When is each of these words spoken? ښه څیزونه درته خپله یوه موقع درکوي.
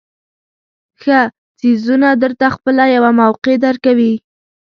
ښه 1.01 1.19
څیزونه 1.59 2.09
درته 2.23 2.45
خپله 2.55 2.83
یوه 2.95 3.11
موقع 3.21 3.55
درکوي. 3.65 4.13